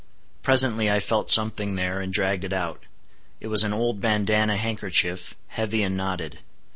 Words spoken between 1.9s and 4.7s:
and dragged it out. It was an old bandanna